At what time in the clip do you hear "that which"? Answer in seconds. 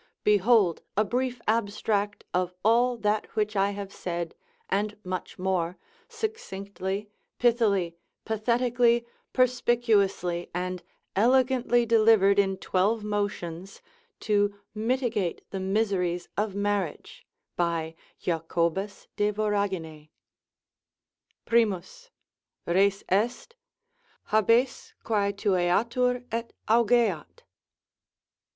2.97-3.55